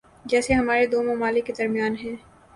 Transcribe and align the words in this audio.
جیسے 0.25 0.53
ہمارے 0.53 0.85
دو 0.87 1.03
ممالک 1.03 1.45
کے 1.45 1.53
درمیان 1.57 1.95
ہیں۔ 1.95 2.15